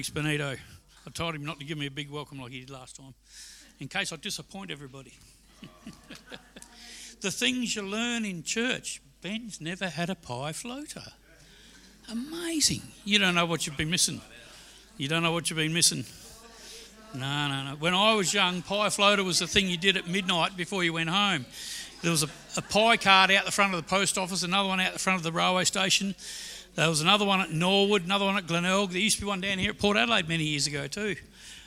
[0.00, 0.56] Thanks, Benito.
[1.06, 3.12] I told him not to give me a big welcome like he did last time,
[3.80, 5.12] in case I disappoint everybody.
[7.20, 9.02] the things you learn in church.
[9.20, 11.02] Ben's never had a pie floater.
[12.10, 12.80] Amazing.
[13.04, 14.22] You don't know what you've been missing.
[14.96, 16.06] You don't know what you've been missing.
[17.12, 17.76] No, no, no.
[17.78, 20.94] When I was young, pie floater was the thing you did at midnight before you
[20.94, 21.44] went home.
[22.00, 24.80] There was a, a pie cart out the front of the post office, another one
[24.80, 26.14] out the front of the railway station.
[26.76, 28.90] There was another one at Norwood, another one at Glenelg.
[28.90, 31.16] There used to be one down here at Port Adelaide many years ago too.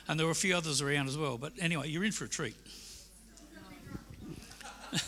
[0.08, 1.36] And there were a few others around as well.
[1.38, 2.56] But anyway, you're in for a treat.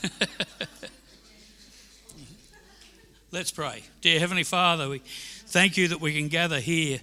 [3.32, 3.82] Let's pray.
[4.00, 4.98] Dear Heavenly Father, we
[5.46, 7.00] thank you that we can gather here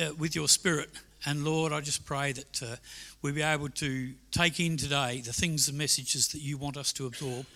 [0.00, 0.90] uh, with your Spirit.
[1.24, 2.76] And Lord, I just pray that uh,
[3.20, 6.92] we'll be able to take in today the things, the messages that you want us
[6.94, 7.46] to absorb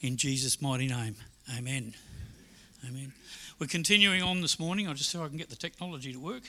[0.00, 1.14] in Jesus' mighty name.
[1.56, 1.94] Amen.
[2.88, 3.12] Amen.
[3.60, 4.88] We're continuing on this morning.
[4.88, 6.44] I'll just see if I can get the technology to work.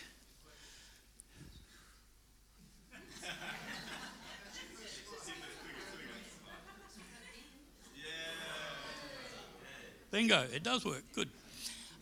[10.09, 11.03] Bingo, it does work.
[11.13, 11.27] Good.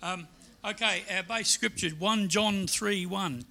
[0.04, 0.28] Um,
[0.64, 3.46] okay, our base scripture 1 John 3 1.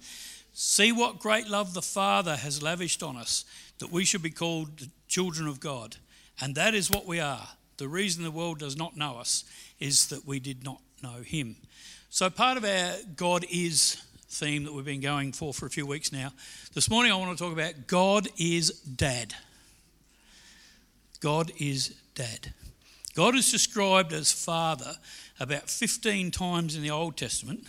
[0.53, 3.43] See what great love the Father has lavished on us,
[3.79, 5.97] that we should be called the children of God.
[6.39, 7.49] And that is what we are.
[7.75, 9.43] The reason the world does not know us
[9.77, 11.55] is that we did not know Him.
[12.09, 15.85] So, part of our God is theme that we've been going for for a few
[15.85, 16.31] weeks now,
[16.73, 19.33] this morning I want to talk about God is Dad.
[21.19, 22.53] God is Dad.
[23.15, 24.95] God is described as Father
[25.39, 27.65] about 15 times in the Old Testament,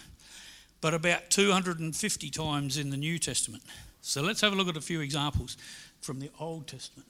[0.80, 3.62] but about 250 times in the New Testament.
[4.02, 5.56] So let's have a look at a few examples
[6.00, 7.08] from the Old Testament.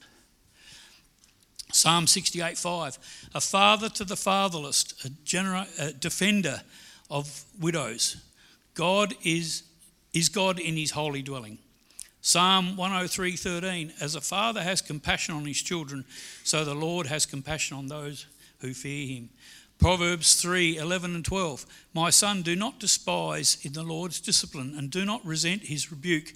[1.71, 3.29] Psalm 68 5.
[3.33, 6.61] A father to the fatherless, a, genera- a defender
[7.09, 8.17] of widows.
[8.73, 9.63] God is,
[10.13, 11.57] is God in his holy dwelling.
[12.21, 16.05] Psalm 103:13 As a father has compassion on his children,
[16.43, 18.27] so the Lord has compassion on those
[18.59, 19.29] who fear him.
[19.79, 25.03] Proverbs 3:11 and 12 My son do not despise in the Lord's discipline and do
[25.03, 26.33] not resent his rebuke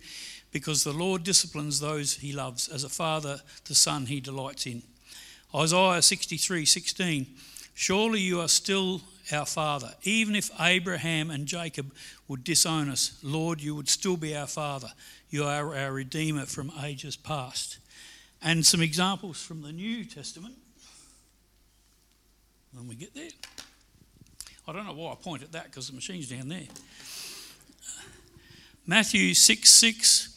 [0.51, 4.81] because the Lord disciplines those he loves as a father the son he delights in.
[5.55, 7.27] Isaiah 63:16
[7.73, 9.01] Surely you are still
[9.31, 11.93] our father even if Abraham and Jacob
[12.27, 14.91] would disown us Lord you would still be our father
[15.35, 17.79] you are our Redeemer from ages past.
[18.41, 20.55] And some examples from the New Testament
[22.71, 23.31] when we get there.
[24.65, 26.67] I don't know why I point at that because the machine's down there.
[28.87, 30.29] Matthew 6 6.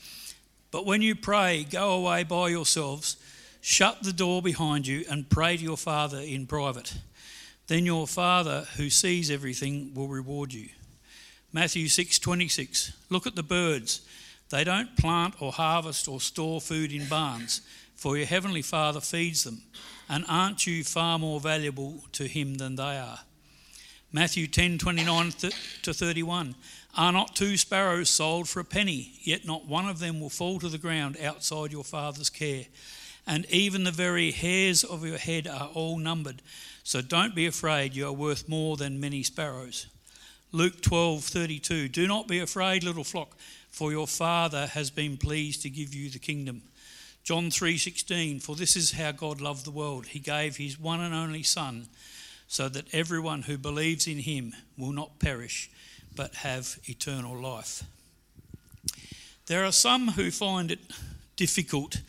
[0.71, 3.17] But when you pray, go away by yourselves,
[3.69, 6.95] shut the door behind you, and pray to your Father in private.
[7.67, 10.71] Then your Father, who sees everything, will reward you.
[11.53, 12.95] Matthew 6 26.
[13.11, 14.01] Look at the birds.
[14.49, 17.61] They don't plant or harvest or store food in barns,
[17.95, 19.61] for your heavenly Father feeds them.
[20.09, 23.21] And aren't you far more valuable to him than they are?
[24.11, 25.33] Matthew 10 29
[25.83, 26.55] to 31.
[26.97, 29.13] Are not two sparrows sold for a penny?
[29.21, 32.65] Yet not one of them will fall to the ground outside your Father's care.
[33.29, 36.43] And even the very hairs of your head are all numbered.
[36.83, 39.87] So don't be afraid, you are worth more than many sparrows.
[40.51, 41.89] Luke 12 32.
[41.89, 43.37] Do not be afraid, little flock
[43.71, 46.63] for your father has been pleased to give you the kingdom.
[47.23, 51.15] John 3:16 For this is how God loved the world he gave his one and
[51.15, 51.89] only son
[52.49, 55.71] so that everyone who believes in him will not perish
[56.17, 57.85] but have eternal life.
[59.47, 60.81] There are some who find it
[61.37, 62.01] difficult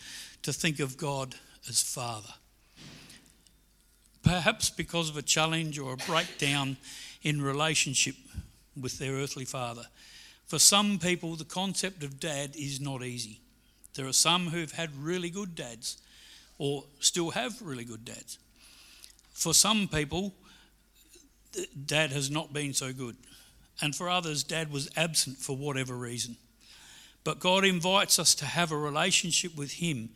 [0.44, 1.36] to think of God
[1.68, 2.34] as father.
[4.24, 6.78] Perhaps because of a challenge or a breakdown
[7.24, 8.16] in relationship
[8.80, 9.84] with their earthly father.
[10.46, 13.40] For some people, the concept of dad is not easy.
[13.96, 15.98] There are some who've had really good dads
[16.58, 18.38] or still have really good dads.
[19.34, 20.34] For some people,
[21.86, 23.16] dad has not been so good.
[23.81, 26.36] And for others, dad was absent for whatever reason.
[27.24, 30.10] But God invites us to have a relationship with Him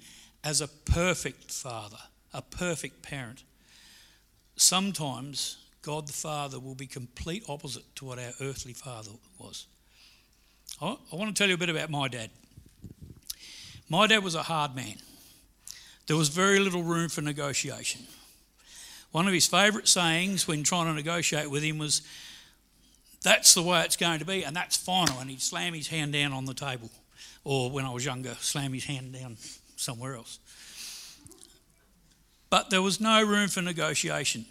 [0.44, 1.98] as a perfect father,
[2.34, 3.44] a perfect parent.
[4.56, 9.66] Sometimes God the Father will be complete opposite to what our earthly father was.
[10.82, 12.30] I want to tell you a bit about my dad.
[13.90, 14.96] My dad was a hard man.
[16.08, 18.02] There was very little room for negotiation.
[19.12, 22.02] One of his favourite sayings when trying to negotiate with him was,
[23.24, 25.20] That's the way it's going to be, and that's final.
[25.20, 26.90] And he'd slam his hand down on the table.
[27.46, 29.38] Or when I was younger, slam his hand down
[29.76, 30.40] somewhere else.
[32.50, 34.46] But there was no room for negotiation.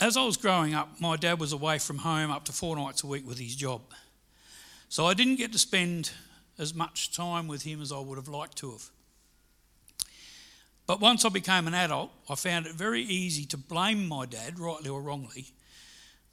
[0.00, 3.02] as I was growing up, my dad was away from home up to four nights
[3.02, 3.82] a week with his job.
[4.88, 6.10] So I didn't get to spend
[6.58, 8.84] as much time with him as I would have liked to have.
[10.86, 14.58] But once I became an adult, I found it very easy to blame my dad,
[14.58, 15.46] rightly or wrongly,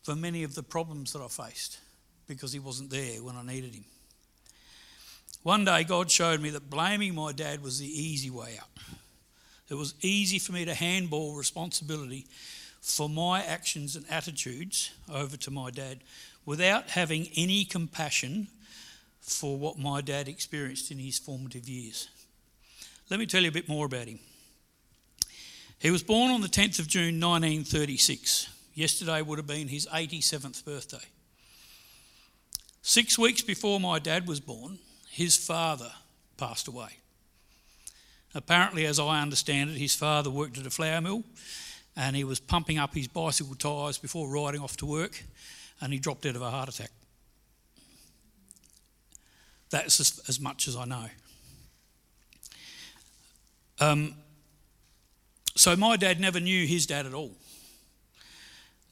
[0.04, 1.80] for many of the problems that I faced
[2.28, 3.86] because he wasn't there when I needed him.
[5.44, 8.70] One day, God showed me that blaming my dad was the easy way out.
[9.70, 12.26] It was easy for me to handball responsibility
[12.82, 16.00] for my actions and attitudes over to my dad
[16.46, 18.48] without having any compassion
[19.20, 22.08] for what my dad experienced in his formative years.
[23.10, 24.20] Let me tell you a bit more about him.
[25.80, 28.48] He was born on the 10th of June 1936.
[28.76, 31.06] Yesterday would have been his 87th birthday.
[32.82, 34.80] Six weeks before my dad was born,
[35.14, 35.92] his father
[36.38, 36.90] passed away.
[38.34, 41.24] Apparently, as I understand it, his father worked at a flour mill
[41.96, 45.24] and he was pumping up his bicycle tyres before riding off to work
[45.80, 46.90] and he dropped dead of a heart attack.
[49.70, 51.06] That's as, as much as I know.
[53.80, 54.16] Um,
[55.56, 57.34] so my dad never knew his dad at all.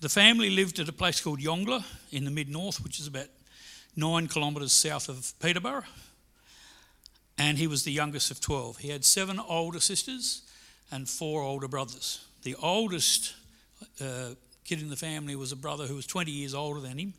[0.02, 3.28] The family lived at a place called Yongala in the mid north, which is about
[3.96, 5.84] nine kilometres south of Peterborough.
[7.42, 8.78] And he was the youngest of 12.
[8.78, 10.44] He had seven older sisters
[10.92, 12.24] and four older brothers.
[12.44, 13.34] The oldest
[14.00, 17.16] uh, kid in the family was a brother who was 20 years older than him,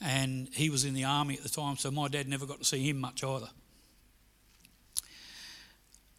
[0.00, 2.64] and he was in the army at the time, so my dad never got to
[2.64, 3.48] see him much either.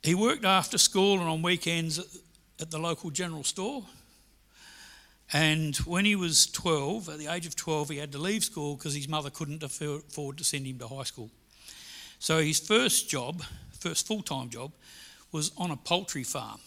[0.04, 2.00] He worked after school and on weekends
[2.60, 3.86] at the local general store.
[5.32, 8.76] And when he was 12, at the age of 12, he had to leave school
[8.76, 11.32] because his mother couldn't afford to send him to high school.
[12.22, 13.42] So his first job,
[13.80, 14.74] first full time job,
[15.32, 16.60] was on a poultry farm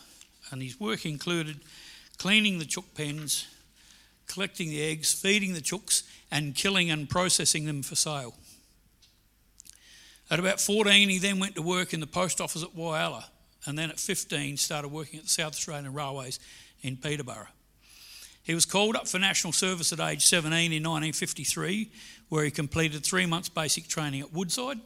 [0.51, 1.61] and his work included
[2.19, 3.47] cleaning the chook pens,
[4.27, 8.35] collecting the eggs, feeding the chooks, and killing and processing them for sale.
[10.29, 13.27] At about 14, he then went to work in the post office at Whyalla,
[13.65, 16.41] and then at 15, started working at the South Australian Railways
[16.83, 17.47] in Peterborough.
[18.43, 21.93] He was called up for national service at age 17 in 1953,
[22.29, 24.81] where he completed three months basic training at Woodside,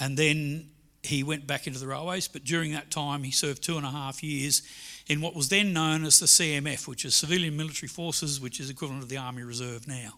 [0.00, 0.70] and then
[1.02, 3.90] he went back into the railways, but during that time he served two and a
[3.90, 4.62] half years
[5.06, 8.70] in what was then known as the CMF, which is Civilian Military Forces, which is
[8.70, 10.14] equivalent to the Army Reserve now.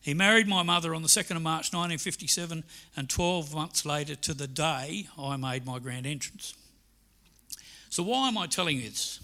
[0.00, 2.62] He married my mother on the 2nd of March 1957,
[2.94, 6.54] and 12 months later to the day I made my grand entrance.
[7.88, 9.20] So, why am I telling you this?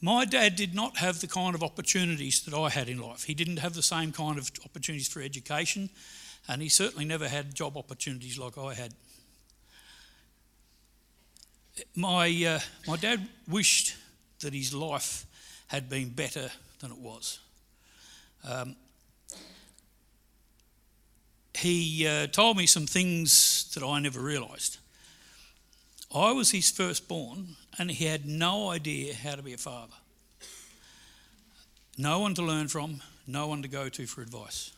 [0.00, 3.24] My dad did not have the kind of opportunities that I had in life.
[3.24, 5.90] He didn't have the same kind of opportunities for education,
[6.48, 8.94] and he certainly never had job opportunities like I had
[11.94, 13.96] my, uh, my dad wished
[14.40, 15.26] that his life
[15.68, 16.50] had been better
[16.80, 17.38] than it was.
[18.48, 18.76] Um,
[21.54, 24.78] he uh, told me some things that I never realised.
[26.14, 29.92] I was his firstborn, and he had no idea how to be a father.
[31.98, 34.72] No one to learn from, no one to go to for advice.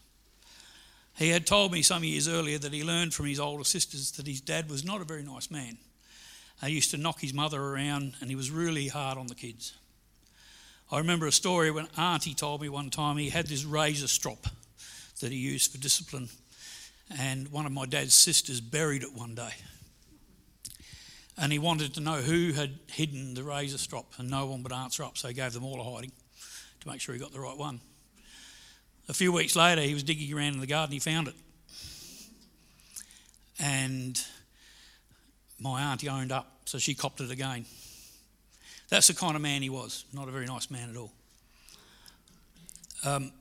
[1.23, 4.27] He had told me some years earlier that he learned from his older sisters that
[4.27, 5.79] his dad was not a very nice man.
[6.65, 9.73] He used to knock his mother around and he was really hard on the kids.
[10.91, 14.49] I remember a story when Auntie told me one time he had this razor strop
[15.21, 16.29] that he used for discipline,
[17.17, 19.55] and one of my dad's sisters buried it one day.
[21.39, 24.73] And he wanted to know who had hidden the razor strop, and no one would
[24.73, 26.11] answer up, so he gave them all a hiding
[26.81, 27.81] to make sure he got the right one.
[29.13, 31.35] A few weeks later, he was digging around in the garden, he found it.
[33.61, 34.19] And
[35.61, 37.67] my auntie owned up, so she copped it again.
[38.89, 41.13] That's the kind of man he was, not a very nice man at all.
[43.05, 43.33] Um,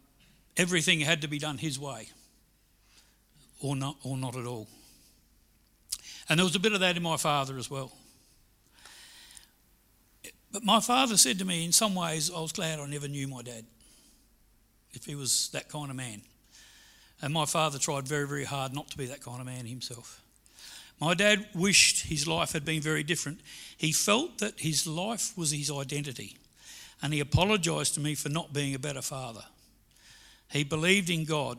[0.57, 2.09] everything had to be done his way,
[3.61, 4.67] or not, or not at all.
[6.27, 7.93] And there was a bit of that in my father as well.
[10.51, 13.25] But my father said to me, in some ways, I was glad I never knew
[13.29, 13.63] my dad,
[14.93, 16.21] if he was that kind of man.
[17.21, 20.21] And my father tried very, very hard not to be that kind of man himself.
[20.99, 23.39] My dad wished his life had been very different.
[23.77, 26.37] He felt that his life was his identity,
[27.01, 29.43] and he apologised to me for not being a better father.
[30.51, 31.57] He believed in God.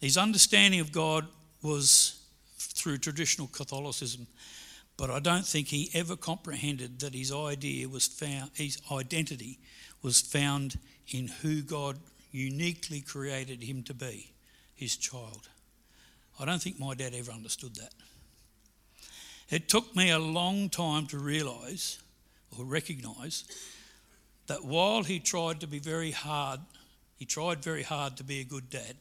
[0.00, 1.26] His understanding of God
[1.62, 2.22] was
[2.58, 4.26] through traditional Catholicism,
[4.96, 9.58] but I don't think he ever comprehended that his idea was found, his identity
[10.02, 10.78] was found
[11.08, 11.98] in who God
[12.30, 14.32] uniquely created him to be,
[14.74, 15.48] his child.
[16.38, 17.92] I don't think my dad ever understood that.
[19.50, 21.98] It took me a long time to realise
[22.56, 23.44] or recognise
[24.46, 26.60] that while he tried to be very hard,
[27.16, 28.96] he tried very hard to be a good dad,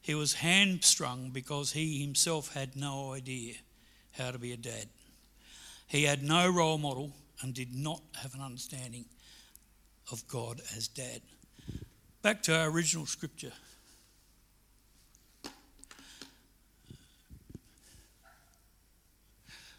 [0.00, 3.54] he was hamstrung because he himself had no idea
[4.12, 4.86] how to be a dad.
[5.86, 9.04] He had no role model and did not have an understanding
[10.10, 11.20] of God as dad.
[12.22, 13.52] Back to our original scripture.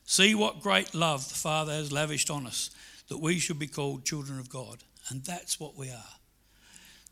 [0.06, 2.72] See what great love the Father has lavished on us,
[3.08, 4.80] that we should be called children of God.
[5.10, 6.16] And that's what we are.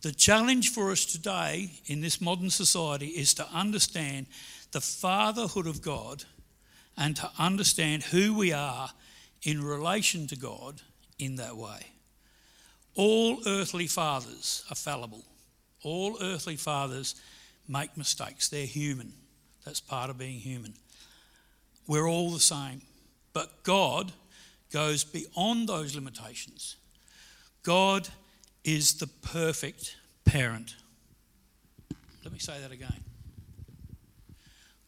[0.01, 4.27] The challenge for us today in this modern society is to understand
[4.71, 6.23] the fatherhood of God
[6.97, 8.89] and to understand who we are
[9.43, 10.81] in relation to God
[11.17, 11.87] in that way.
[12.95, 15.23] All earthly fathers are fallible.
[15.83, 17.15] All earthly fathers
[17.67, 18.49] make mistakes.
[18.49, 19.13] They're human.
[19.65, 20.73] That's part of being human.
[21.87, 22.81] We're all the same.
[23.33, 24.11] But God
[24.71, 26.75] goes beyond those limitations.
[27.63, 28.09] God
[28.63, 30.75] is the perfect parent.
[32.23, 33.03] Let me say that again.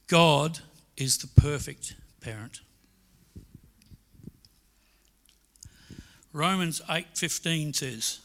[0.07, 0.59] God
[0.97, 2.61] is the perfect parent.
[6.33, 8.19] Romans 8:15 says,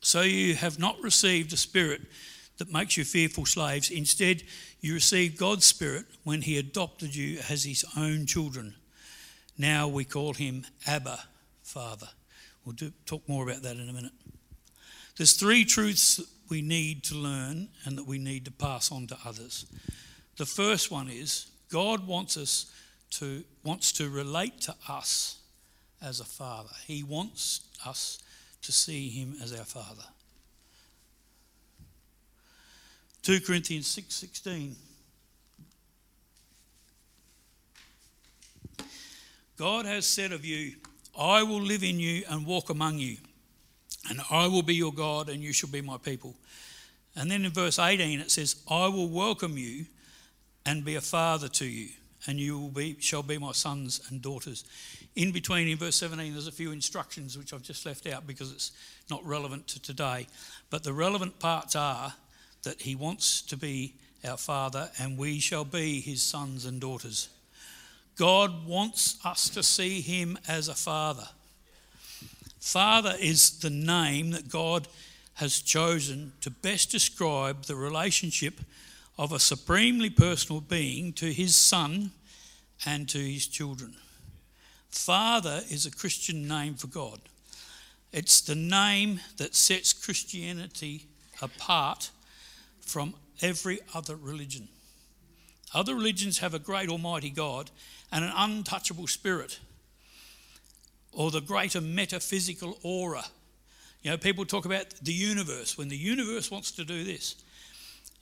[0.00, 2.02] "So you have not received a spirit
[2.56, 3.90] that makes you fearful slaves.
[3.90, 4.44] Instead,
[4.80, 8.74] you received God's spirit when he adopted you as his own children.
[9.56, 11.28] Now we call him Abba,
[11.62, 12.10] Father."
[12.64, 14.12] We'll do, talk more about that in a minute.
[15.16, 19.18] There's three truths we need to learn and that we need to pass on to
[19.24, 19.66] others.
[20.36, 22.66] The first one is God wants us
[23.12, 25.38] to wants to relate to us
[26.00, 26.70] as a father.
[26.86, 28.18] He wants us
[28.62, 30.04] to see him as our father.
[33.22, 34.74] 2 Corinthians 6:16
[39.56, 40.74] God has said of you
[41.18, 43.18] I will live in you and walk among you,
[44.08, 46.34] and I will be your God, and you shall be my people.
[47.14, 49.86] And then in verse 18 it says, I will welcome you
[50.64, 51.90] and be a father to you,
[52.26, 54.64] and you will be, shall be my sons and daughters.
[55.16, 58.52] In between, in verse 17, there's a few instructions which I've just left out because
[58.52, 58.72] it's
[59.10, 60.26] not relevant to today.
[60.70, 62.14] But the relevant parts are
[62.62, 67.28] that he wants to be our father, and we shall be his sons and daughters.
[68.16, 71.26] God wants us to see him as a father.
[72.60, 74.86] Father is the name that God
[75.34, 78.60] has chosen to best describe the relationship
[79.18, 82.12] of a supremely personal being to his son
[82.86, 83.94] and to his children.
[84.90, 87.20] Father is a Christian name for God.
[88.12, 91.06] It's the name that sets Christianity
[91.40, 92.10] apart
[92.80, 94.68] from every other religion.
[95.74, 97.70] Other religions have a great almighty God
[98.10, 99.58] and an untouchable spirit
[101.12, 103.24] or the greater metaphysical aura.
[104.02, 105.78] You know, people talk about the universe.
[105.78, 107.36] When the universe wants to do this,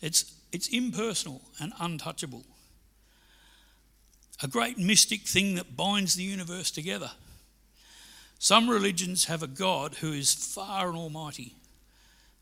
[0.00, 2.44] it's, it's impersonal and untouchable.
[4.42, 7.10] A great mystic thing that binds the universe together.
[8.38, 11.54] Some religions have a God who is far and almighty,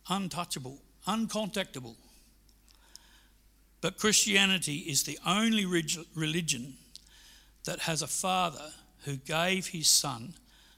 [0.09, 1.97] untouchable, uncontactable.
[3.81, 5.67] But Christianity is the only
[6.15, 6.75] religion
[7.65, 8.71] that has a father
[9.05, 10.35] who gave his son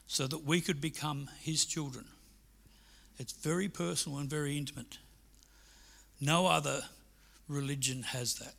[0.07, 2.05] so that we could become his children.
[3.17, 4.97] It's very personal and very intimate.
[6.19, 6.83] No other
[7.51, 8.53] religion has that.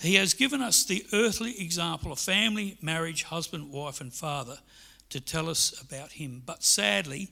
[0.00, 4.58] He has given us the earthly example of family, marriage, husband, wife, and father
[5.10, 6.42] to tell us about him.
[6.46, 7.28] But sadly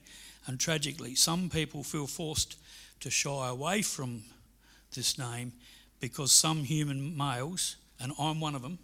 [0.46, 2.56] and tragically, some people feel forced
[3.00, 4.24] to shy away from
[4.94, 5.52] this name
[5.98, 8.78] because some human males, and I'm one of them,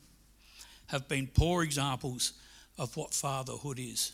[0.86, 2.32] have been poor examples
[2.78, 4.12] of what fatherhood is.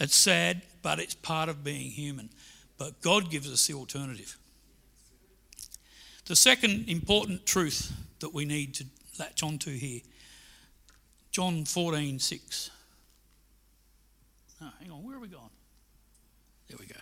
[0.00, 2.28] It's sad, but it's part of being human.
[2.78, 4.36] But God gives us the alternative.
[6.26, 8.84] The second important truth that we need to
[9.18, 10.00] latch onto here
[11.30, 12.70] John 14 6.
[14.62, 15.50] Oh, hang on, where are we going?
[16.68, 16.98] There we go.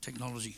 [0.00, 0.56] Technology.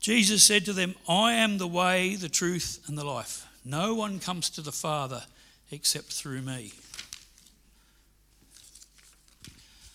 [0.00, 3.46] Jesus said to them, I am the way, the truth, and the life.
[3.64, 5.24] No one comes to the Father
[5.70, 6.72] except through me.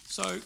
[0.06, 0.40] So,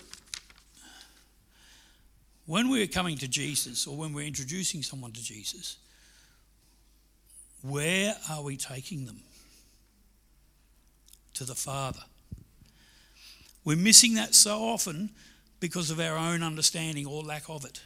[2.46, 5.78] when we're coming to Jesus or when we're introducing someone to Jesus,
[7.62, 9.22] where are we taking them?
[11.36, 12.00] To the Father.
[13.64, 15.10] We're missing that so often
[15.60, 17.82] because of our own understanding or lack of it.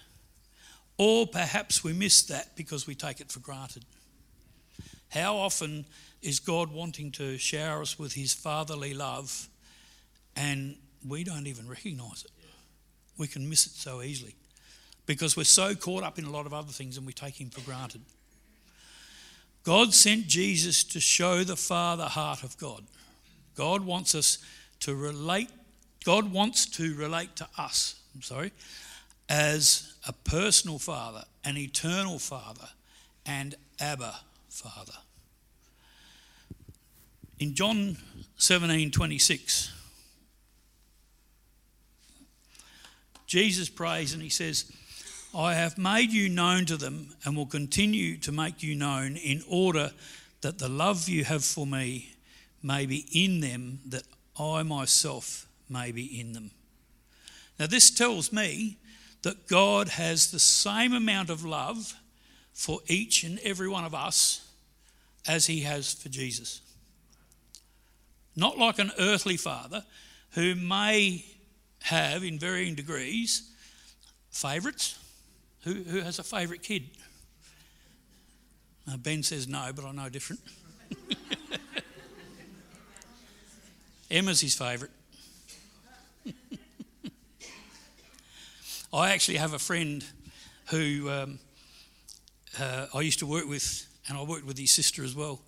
[0.97, 3.85] Or perhaps we miss that because we take it for granted.
[5.07, 5.85] How often
[6.21, 9.47] is God wanting to shower us with his fatherly love
[10.35, 10.75] and
[11.07, 12.31] we don't even recognize it?
[13.17, 14.35] We can miss it so easily
[15.09, 17.49] because we're so caught up in a lot of other things and we take him
[17.49, 17.99] for granted.
[19.63, 22.83] God sent Jesus to show the Father heart of God.
[23.55, 24.37] God wants us
[24.81, 25.49] to relate,
[26.05, 28.51] God wants to relate to us, I'm sorry,
[29.27, 32.69] as a personal Father, an eternal Father,
[33.25, 34.13] and Abba
[34.47, 34.93] Father.
[37.39, 37.97] In John
[38.37, 39.73] 17 26,
[43.25, 44.71] Jesus prays and he says,
[45.33, 49.43] I have made you known to them and will continue to make you known in
[49.47, 49.91] order
[50.41, 52.15] that the love you have for me
[52.63, 54.03] may be in them, that
[54.39, 56.51] I myself may be in them.
[57.59, 58.77] Now, this tells me
[59.21, 61.93] that God has the same amount of love
[62.53, 64.49] for each and every one of us
[65.27, 66.61] as he has for Jesus.
[68.35, 69.83] Not like an earthly father
[70.31, 71.25] who may
[71.83, 73.51] have, in varying degrees,
[74.31, 74.98] favourites.
[75.63, 76.89] Who, who has a favourite kid?
[78.89, 80.41] Uh, ben says no, but I know different.
[84.11, 84.91] Emma's his favourite.
[88.93, 90.03] I actually have a friend
[90.69, 91.39] who um,
[92.59, 95.41] uh, I used to work with, and I worked with his sister as well.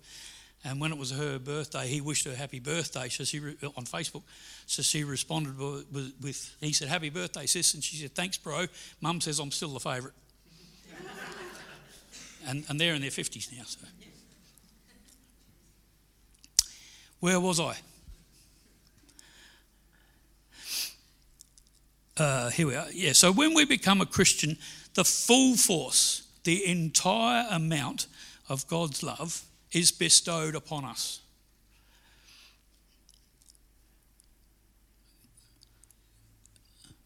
[0.64, 3.08] And when it was her birthday, he wished her happy birthday.
[3.08, 4.22] So she re- on Facebook,
[4.66, 8.66] so she responded with, with, he said, "Happy birthday, sis," and she said, "Thanks, bro.
[9.00, 10.14] Mum says I'm still the favourite."
[12.46, 13.64] and, and they're in their fifties now.
[13.64, 13.80] So
[17.18, 17.76] where was I?
[22.16, 22.86] Uh, here we are.
[22.92, 23.12] Yeah.
[23.12, 24.58] So when we become a Christian,
[24.94, 28.06] the full force, the entire amount
[28.48, 31.20] of God's love is bestowed upon us.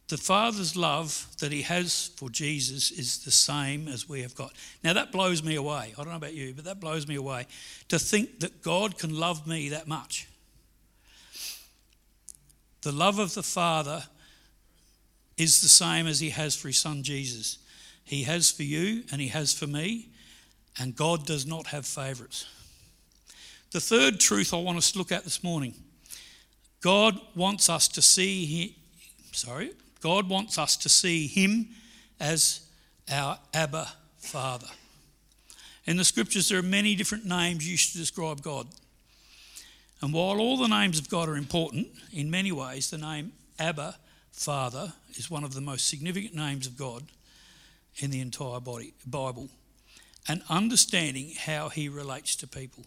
[0.09, 4.53] The Father's love that He has for Jesus is the same as we have got.
[4.81, 5.93] Now, that blows me away.
[5.93, 7.45] I don't know about you, but that blows me away
[7.89, 10.27] to think that God can love me that much.
[12.83, 14.03] The love of the Father
[15.35, 17.57] is the same as He has for His Son Jesus.
[18.05, 20.07] He has for you and He has for me,
[20.79, 22.45] and God does not have favourites.
[23.71, 25.73] The third truth I want us to look at this morning
[26.81, 28.69] God wants us to see him,
[29.31, 31.69] sorry, God wants us to see him
[32.19, 32.61] as
[33.11, 33.87] our Abba
[34.19, 34.67] Father.
[35.85, 38.67] In the scriptures, there are many different names used to describe God.
[40.01, 43.95] And while all the names of God are important, in many ways, the name Abba,
[44.31, 47.03] Father, is one of the most significant names of God
[47.97, 49.49] in the entire body, Bible.
[50.27, 52.85] And understanding how he relates to people.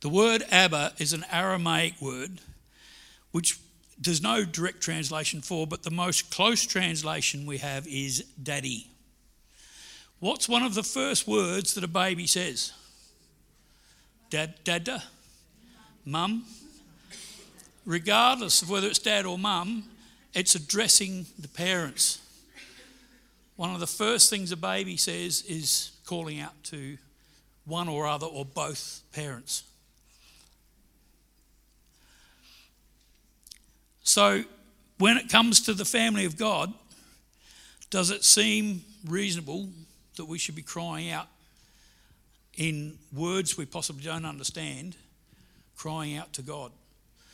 [0.00, 2.40] The word Abba is an Aramaic word
[3.32, 3.58] which
[3.98, 8.88] there's no direct translation for, but the most close translation we have is daddy.
[10.20, 12.72] What's one of the first words that a baby says?
[14.30, 15.02] Dad, dada,
[16.04, 16.44] mum.
[17.84, 19.84] Regardless of whether it's dad or mum,
[20.32, 22.20] it's addressing the parents.
[23.56, 26.98] One of the first things a baby says is calling out to
[27.64, 29.64] one or other or both parents.
[34.14, 34.44] So,
[34.98, 36.72] when it comes to the family of God,
[37.90, 39.70] does it seem reasonable
[40.14, 41.26] that we should be crying out
[42.56, 44.94] in words we possibly don't understand,
[45.76, 46.70] crying out to God?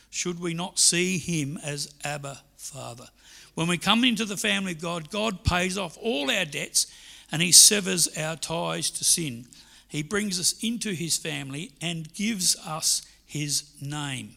[0.09, 3.09] Should we not see Him as Abba Father?
[3.53, 6.91] When we come into the family of God, God pays off all our debts
[7.31, 9.45] and He severs our ties to sin.
[9.87, 14.31] He brings us into His family and gives us His name.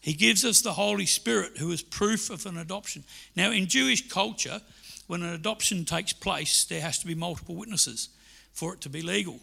[0.00, 3.04] He gives us the Holy Spirit, who is proof of an adoption.
[3.36, 4.60] Now, in Jewish culture,
[5.06, 8.08] when an adoption takes place, there has to be multiple witnesses
[8.52, 9.40] for it to be legal.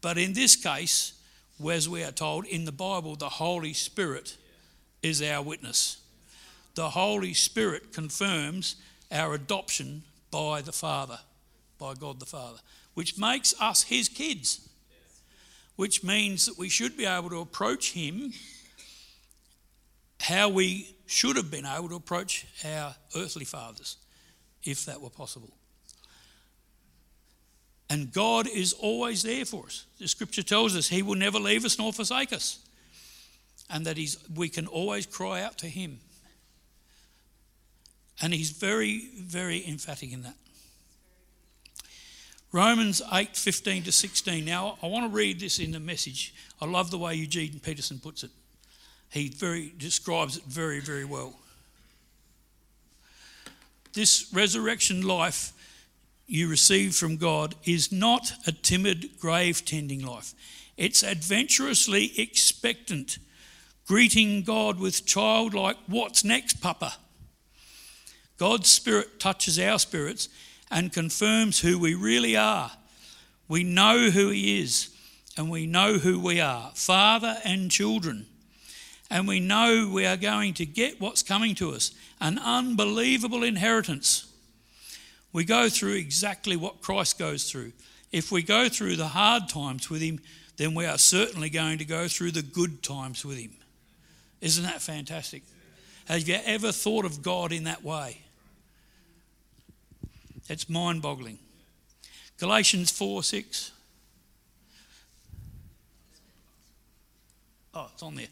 [0.00, 1.14] But in this case,
[1.66, 4.36] as we are told in the Bible, the Holy Spirit
[5.02, 5.98] is our witness.
[6.74, 8.76] The Holy Spirit confirms
[9.10, 11.20] our adoption by the Father,
[11.78, 12.58] by God the Father,
[12.94, 14.68] which makes us His kids,
[15.76, 18.32] which means that we should be able to approach Him
[20.24, 23.98] how we should have been able to approach our earthly fathers,
[24.64, 25.50] if that were possible.
[27.90, 29.84] And God is always there for us.
[30.00, 32.58] The scripture tells us He will never leave us nor forsake us,
[33.68, 35.98] and that he's, we can always cry out to Him.
[38.22, 40.36] And He's very, very emphatic in that.
[42.50, 44.42] Romans 8 15 to 16.
[44.42, 46.34] Now, I want to read this in the message.
[46.62, 48.30] I love the way Eugene Peterson puts it.
[49.14, 51.34] He very describes it very, very well.
[53.92, 55.52] This resurrection life
[56.26, 60.34] you receive from God is not a timid grave tending life.
[60.76, 63.18] It's adventurously expectant,
[63.86, 66.94] greeting God with childlike, what's next, Papa?
[68.36, 70.28] God's Spirit touches our spirits
[70.72, 72.72] and confirms who we really are.
[73.46, 74.90] We know who He is,
[75.36, 78.26] and we know who we are Father and children.
[79.10, 84.32] And we know we are going to get what's coming to us an unbelievable inheritance.
[85.32, 87.72] We go through exactly what Christ goes through.
[88.12, 90.20] If we go through the hard times with Him,
[90.56, 93.50] then we are certainly going to go through the good times with Him.
[94.40, 95.42] Isn't that fantastic?
[96.06, 98.20] Have you ever thought of God in that way?
[100.48, 101.38] It's mind boggling.
[102.38, 103.72] Galatians 4 6.
[107.74, 108.28] Oh, it's on there.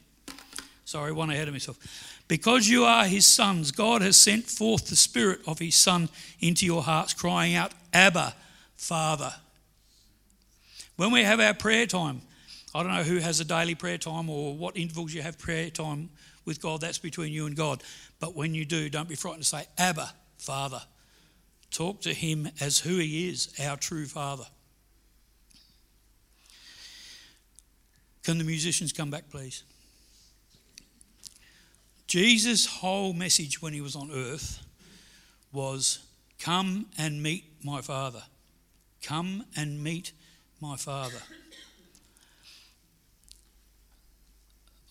[0.93, 1.79] Sorry, one ahead of myself.
[2.29, 6.67] Because you are his sons, God has sent forth the Spirit of his Son into
[6.67, 8.35] your hearts, crying out, Abba,
[8.77, 9.33] Father.
[10.97, 12.21] When we have our prayer time,
[12.75, 15.71] I don't know who has a daily prayer time or what intervals you have prayer
[15.71, 16.11] time
[16.45, 17.83] with God, that's between you and God.
[18.21, 20.83] But when you do, don't be frightened to say, Abba, Father.
[21.71, 24.45] Talk to him as who he is, our true Father.
[28.25, 29.65] Can the musicians come back, please?
[32.13, 34.63] Jesus' whole message when he was on earth
[35.51, 36.01] was
[36.39, 38.23] come and meet my Father.
[39.03, 40.13] Come and meet
[40.61, 41.17] my Father.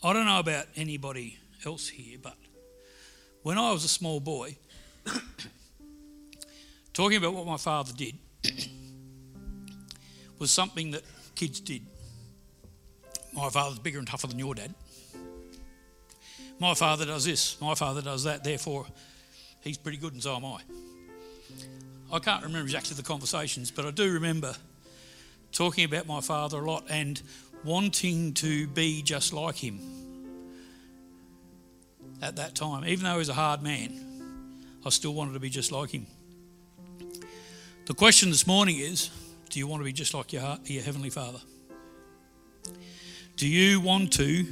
[0.03, 2.33] I don't know about anybody else here, but
[3.43, 4.57] when I was a small boy,
[6.91, 8.15] talking about what my father did
[10.39, 11.03] was something that
[11.35, 11.83] kids did.
[13.31, 14.73] My father's bigger and tougher than your dad.
[16.61, 18.85] My father does this, my father does that, therefore
[19.61, 20.59] he's pretty good and so am I.
[22.13, 24.53] I can't remember exactly the conversations, but I do remember
[25.51, 27.19] talking about my father a lot and
[27.63, 29.79] wanting to be just like him
[32.21, 32.85] at that time.
[32.85, 33.99] Even though he was a hard man,
[34.85, 36.05] I still wanted to be just like him.
[37.87, 39.09] The question this morning is
[39.49, 41.39] do you want to be just like your, your Heavenly Father?
[43.35, 44.45] Do you want to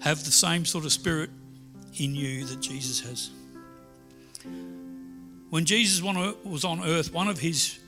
[0.00, 1.30] have the same sort of spirit
[1.98, 3.30] in you that Jesus has?
[5.50, 7.78] When Jesus was on earth, one of his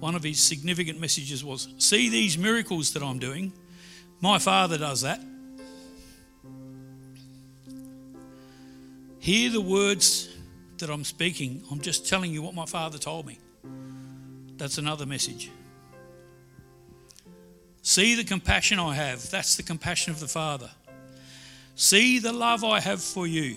[0.00, 3.52] one of his significant messages was see these miracles that I'm doing.
[4.20, 5.20] My Father does that.
[9.18, 10.34] Hear the words
[10.78, 11.62] that I'm speaking.
[11.70, 13.38] I'm just telling you what my Father told me.
[14.56, 15.50] That's another message.
[17.82, 19.30] See the compassion I have.
[19.30, 20.70] That's the compassion of the Father.
[21.80, 23.56] See the love I have for you.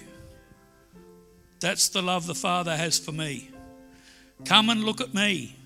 [1.60, 3.50] That's the love the Father has for me.
[4.46, 5.58] Come and look at me.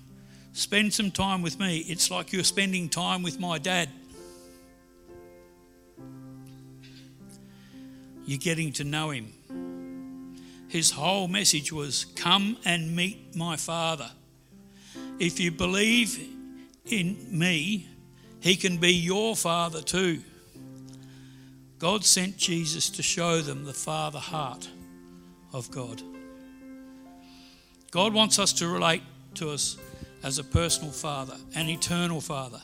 [0.54, 1.78] Spend some time with me.
[1.86, 3.88] It's like you're spending time with my dad.
[8.26, 9.32] You're getting to know him.
[10.66, 14.10] His whole message was come and meet my Father.
[15.20, 16.20] If you believe
[16.86, 17.86] in me,
[18.40, 20.24] he can be your father too.
[21.78, 24.68] God sent Jesus to show them the father heart
[25.52, 26.02] of God.
[27.92, 29.02] God wants us to relate
[29.34, 29.78] to us
[30.24, 32.60] as a personal father, an eternal father,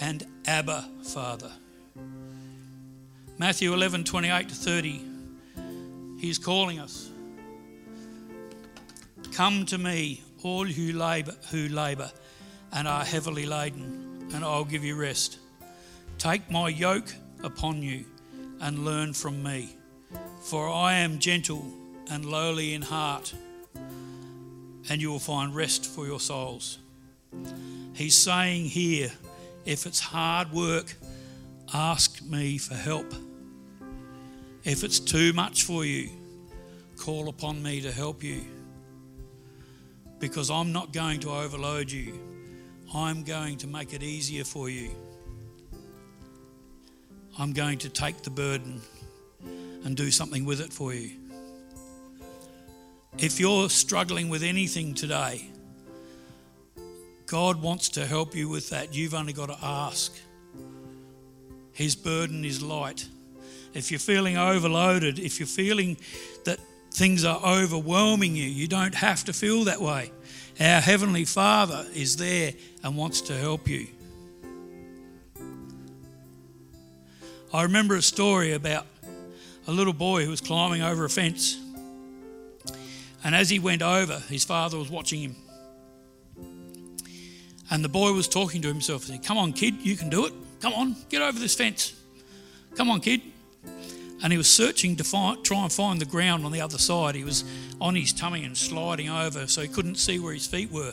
[0.00, 1.52] and Abba Father.
[3.36, 5.04] Matthew 11 28 to 30,
[6.18, 7.10] he's calling us.
[9.32, 12.10] Come to me, all who labour, who labour
[12.72, 15.38] and are heavily laden, and I'll give you rest.
[16.16, 18.06] Take my yoke upon you
[18.60, 19.76] and learn from me,
[20.42, 21.64] for I am gentle
[22.10, 23.34] and lowly in heart,
[24.88, 26.78] and you will find rest for your souls.
[27.94, 29.10] He's saying here,
[29.64, 30.94] if it's hard work,
[31.74, 33.12] ask me for help.
[34.64, 36.10] If it's too much for you,
[36.96, 38.42] call upon me to help you
[40.18, 42.18] because I'm not going to overload you.
[42.94, 44.90] I'm going to make it easier for you.
[47.38, 48.80] I'm going to take the burden
[49.84, 51.12] and do something with it for you.
[53.18, 55.48] If you're struggling with anything today,
[57.26, 58.94] God wants to help you with that.
[58.94, 60.16] You've only got to ask.
[61.72, 63.06] His burden is light.
[63.74, 65.96] If you're feeling overloaded, if you're feeling
[66.44, 66.58] that
[66.98, 68.44] things are overwhelming you.
[68.44, 70.10] You don't have to feel that way.
[70.60, 73.86] Our Heavenly Father is there and wants to help you.
[77.52, 78.86] I remember a story about
[79.66, 81.58] a little boy who was climbing over a fence.
[83.24, 85.36] And as he went over, his father was watching him.
[87.70, 90.32] And the boy was talking to himself, saying, Come on, kid, you can do it.
[90.60, 91.94] Come on, get over this fence.
[92.76, 93.22] Come on, kid.
[94.22, 97.14] And he was searching to find, try and find the ground on the other side.
[97.14, 97.44] He was
[97.80, 100.92] on his tummy and sliding over so he couldn't see where his feet were.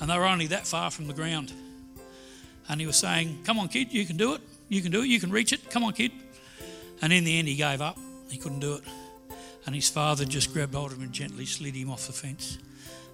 [0.00, 1.52] And they were only that far from the ground.
[2.68, 4.40] And he was saying, Come on, kid, you can do it.
[4.68, 5.06] You can do it.
[5.06, 5.70] You can reach it.
[5.70, 6.12] Come on, kid.
[7.02, 7.98] And in the end, he gave up.
[8.30, 8.84] He couldn't do it.
[9.66, 12.58] And his father just grabbed hold of him and gently slid him off the fence.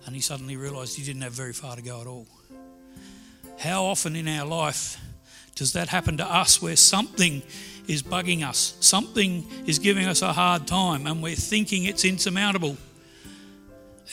[0.06, 2.26] And he suddenly realised he didn't have very far to go at all.
[3.58, 4.98] How often in our life
[5.54, 7.42] does that happen to us where something
[7.86, 12.78] is bugging us, something is giving us a hard time, and we're thinking it's insurmountable?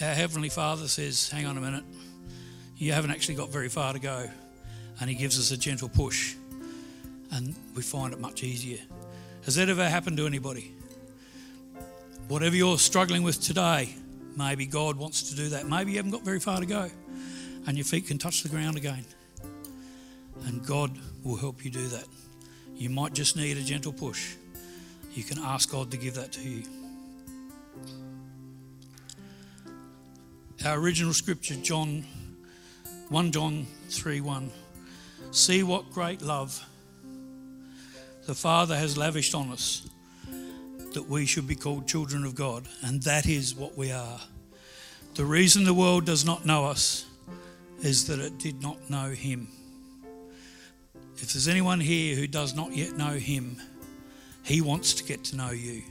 [0.01, 1.85] Our Heavenly Father says, Hang on a minute,
[2.75, 4.29] you haven't actually got very far to go.
[4.99, 6.35] And He gives us a gentle push,
[7.31, 8.79] and we find it much easier.
[9.45, 10.73] Has that ever happened to anybody?
[12.27, 13.95] Whatever you're struggling with today,
[14.35, 15.67] maybe God wants to do that.
[15.67, 16.89] Maybe you haven't got very far to go
[17.67, 19.05] and your feet can touch the ground again.
[20.45, 22.05] And God will help you do that.
[22.75, 24.35] You might just need a gentle push.
[25.13, 26.63] You can ask God to give that to you.
[30.65, 32.05] Our original scripture, John
[33.09, 34.51] 1 John 3 1.
[35.31, 36.65] See what great love
[38.27, 39.89] the Father has lavished on us
[40.93, 44.19] that we should be called children of God, and that is what we are.
[45.15, 47.05] The reason the world does not know us
[47.81, 49.47] is that it did not know Him.
[51.15, 53.61] If there's anyone here who does not yet know Him,
[54.43, 55.81] He wants to get to know you.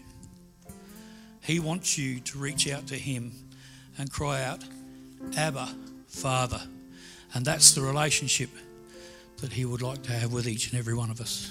[1.41, 3.33] He wants you to reach out to Him
[3.97, 4.63] and cry out,
[5.39, 5.71] Abba,
[6.07, 6.61] Father.
[7.33, 8.51] And that's the relationship
[9.39, 11.51] that He would like to have with each and every one of us.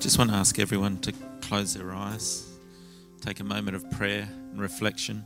[0.00, 2.46] Just want to ask everyone to close their eyes,
[3.20, 5.24] take a moment of prayer and reflection.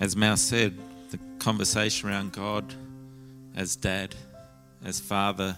[0.00, 0.76] As Mal said,
[1.10, 2.74] the conversation around God
[3.54, 4.14] as dad,
[4.82, 5.56] as father,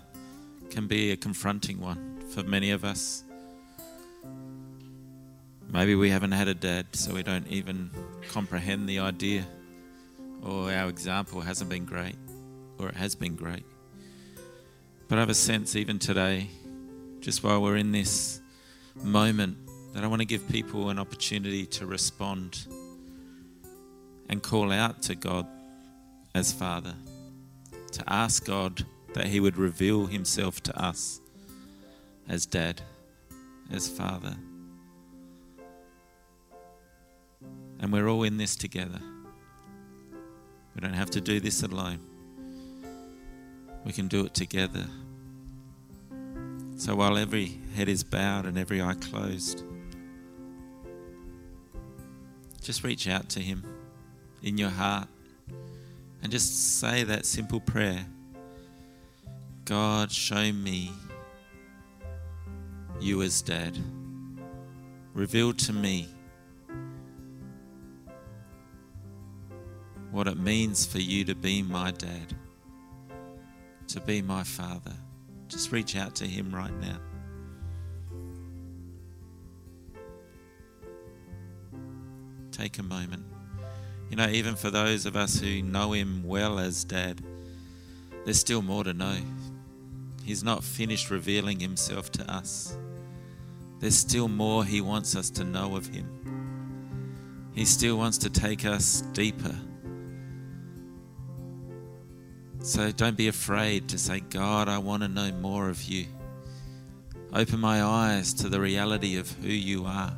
[0.71, 3.23] can be a confronting one for many of us.
[5.73, 7.91] Maybe we haven't had a dad, so we don't even
[8.31, 9.47] comprehend the idea,
[10.43, 12.17] or our example hasn't been great,
[12.79, 13.65] or it has been great.
[15.09, 16.51] But I have a sense, even today,
[17.21, 18.43] just while we're in this
[18.95, 19.57] moment,
[19.95, 22.67] that I want to give people an opportunity to respond
[24.29, 25.47] and call out to God
[26.35, 26.95] as Father,
[27.93, 31.23] to ask God that He would reveal Himself to us
[32.29, 32.83] as Dad,
[33.73, 34.37] as Father.
[37.81, 39.01] And we're all in this together.
[40.75, 42.08] We don't have to do this alone.
[43.85, 44.87] We can do it together.
[46.77, 49.63] So while every head is bowed and every eye closed,
[52.63, 53.65] just reach out to Him
[54.43, 55.09] in your heart
[56.23, 58.07] and just say that simple prayer
[59.65, 60.93] God, show me
[63.01, 63.77] you as dad.
[65.13, 66.09] Reveal to me
[70.11, 72.35] what it means for you to be my dad
[73.89, 74.93] to be my Father.
[75.49, 76.99] Just reach out to Him right now.
[82.53, 83.25] Take a moment.
[84.11, 87.23] You know, even for those of us who know Him well as Dad,
[88.25, 89.17] there's still more to know.
[90.25, 92.77] He's not finished revealing Himself to us.
[93.81, 97.51] There's still more He wants us to know of Him.
[97.55, 99.55] He still wants to take us deeper
[102.61, 106.07] so don't be afraid to say, God, I want to know more of you.
[107.33, 110.13] Open my eyes to the reality of who you are.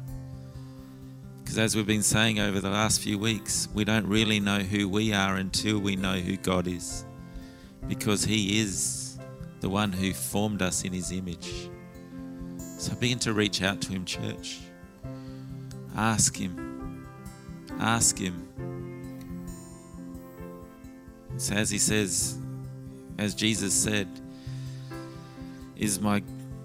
[1.38, 4.88] Because as we've been saying over the last few weeks, we don't really know who
[4.88, 7.04] we are until we know who God is.
[7.88, 9.18] Because He is
[9.60, 11.68] the one who formed us in His image.
[12.78, 14.60] So begin to reach out to Him, church.
[15.96, 17.06] Ask Him.
[17.80, 18.48] Ask Him
[21.40, 22.36] so as he says,
[23.16, 24.06] as Jesus said,
[25.74, 26.22] is my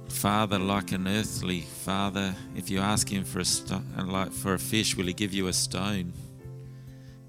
[0.10, 2.36] father like an earthly father?
[2.58, 5.54] If you ask him for a like for a fish, will he give you a
[5.54, 6.12] stone?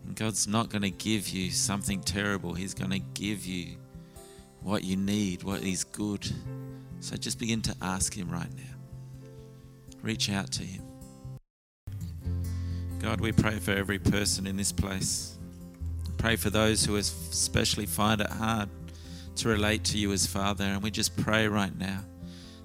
[0.05, 2.53] And God's not going to give you something terrible.
[2.53, 3.77] He's going to give you
[4.63, 6.29] what you need, what is good,
[6.99, 8.75] So just begin to ask Him right now.
[10.03, 10.83] Reach out to Him.
[12.99, 15.36] God, we pray for every person in this place.
[16.19, 18.69] Pray for those who especially find it hard
[19.37, 20.65] to relate to you as Father.
[20.65, 22.01] And we just pray right now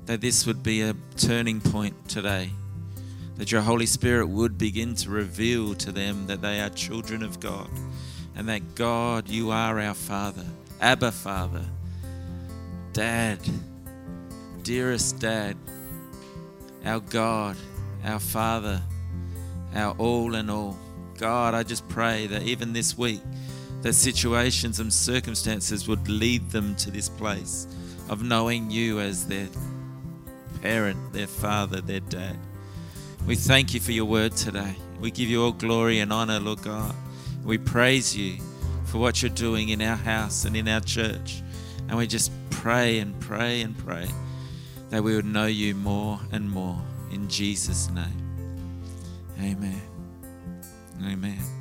[0.05, 2.49] that this would be a turning point today.
[3.37, 7.39] That your Holy Spirit would begin to reveal to them that they are children of
[7.39, 7.69] God.
[8.35, 10.45] And that God, you are our Father,
[10.79, 11.65] Abba Father,
[12.93, 13.39] Dad,
[14.63, 15.57] dearest Dad,
[16.85, 17.57] our God,
[18.03, 18.81] our Father,
[19.75, 20.77] our all in all.
[21.21, 23.21] God, I just pray that even this week,
[23.83, 27.67] that situations and circumstances would lead them to this place
[28.09, 29.47] of knowing you as their
[30.63, 32.39] parent, their father, their dad.
[33.27, 34.75] We thank you for your word today.
[34.99, 36.95] We give you all glory and honor, Lord God.
[37.43, 38.37] We praise you
[38.85, 41.43] for what you're doing in our house and in our church.
[41.87, 44.07] And we just pray and pray and pray
[44.89, 46.81] that we would know you more and more.
[47.11, 48.57] In Jesus' name.
[49.39, 49.90] Amen.
[51.03, 51.60] Amen.